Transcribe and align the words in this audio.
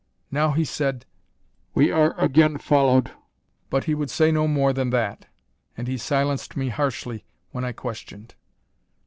Now 0.31 0.49
he 0.53 0.65
said: 0.65 1.05
"We 1.75 1.91
are 1.91 2.19
again 2.19 2.57
followed!" 2.57 3.11
But 3.69 3.83
he 3.83 3.93
would 3.93 4.09
say 4.09 4.31
no 4.31 4.47
more 4.47 4.73
than 4.73 4.89
that, 4.89 5.27
and 5.77 5.87
he 5.87 5.99
silenced 5.99 6.57
me 6.57 6.69
harshly 6.69 7.23
when 7.51 7.63
I 7.63 7.71
questioned. 7.71 8.33